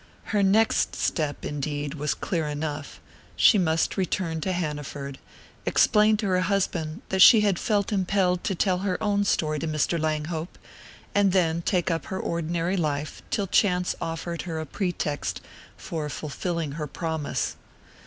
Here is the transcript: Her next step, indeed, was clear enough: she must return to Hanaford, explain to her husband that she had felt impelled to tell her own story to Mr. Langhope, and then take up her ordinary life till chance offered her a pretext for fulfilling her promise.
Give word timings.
Her 0.33 0.41
next 0.41 0.95
step, 0.95 1.45
indeed, 1.45 1.93
was 1.93 2.15
clear 2.15 2.47
enough: 2.47 2.99
she 3.35 3.59
must 3.59 3.97
return 3.97 4.41
to 4.41 4.51
Hanaford, 4.51 5.19
explain 5.63 6.17
to 6.17 6.25
her 6.25 6.39
husband 6.39 7.03
that 7.09 7.21
she 7.21 7.41
had 7.41 7.59
felt 7.59 7.91
impelled 7.91 8.43
to 8.45 8.55
tell 8.55 8.79
her 8.79 8.97
own 9.03 9.25
story 9.25 9.59
to 9.59 9.67
Mr. 9.67 9.99
Langhope, 9.99 10.57
and 11.13 11.33
then 11.33 11.61
take 11.61 11.91
up 11.91 12.05
her 12.07 12.19
ordinary 12.19 12.77
life 12.77 13.21
till 13.29 13.45
chance 13.45 13.93
offered 14.01 14.41
her 14.49 14.59
a 14.59 14.65
pretext 14.65 15.39
for 15.77 16.09
fulfilling 16.09 16.71
her 16.71 16.87
promise. 16.87 17.55